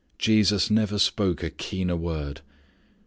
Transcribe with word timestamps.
Jesus 0.17 0.71
never 0.71 0.97
spoke 0.97 1.43
a 1.43 1.51
keener 1.51 1.95
word. 1.95 2.41